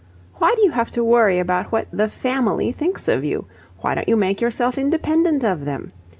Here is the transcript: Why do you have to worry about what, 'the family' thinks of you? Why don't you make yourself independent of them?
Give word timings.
Why 0.37 0.55
do 0.55 0.63
you 0.63 0.71
have 0.71 0.89
to 0.97 1.03
worry 1.03 1.37
about 1.37 1.67
what, 1.71 1.87
'the 1.93 2.09
family' 2.09 2.71
thinks 2.71 3.07
of 3.07 3.23
you? 3.23 3.45
Why 3.81 3.93
don't 3.93 4.09
you 4.09 4.15
make 4.15 4.41
yourself 4.41 4.79
independent 4.79 5.43
of 5.43 5.63
them? 5.63 5.91